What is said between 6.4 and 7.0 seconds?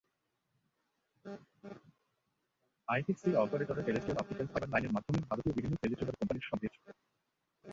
সঙ্গে যুক্ত।